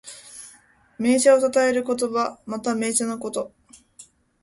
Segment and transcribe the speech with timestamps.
[0.97, 2.39] 銘茶をたたえる言葉。
[2.47, 3.53] また、銘茶のこと。